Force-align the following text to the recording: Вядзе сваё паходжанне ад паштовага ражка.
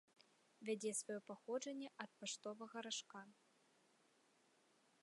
Вядзе 0.69 0.91
сваё 0.99 1.17
паходжанне 1.29 1.87
ад 2.07 2.11
паштовага 2.23 2.77
ражка. 2.89 3.21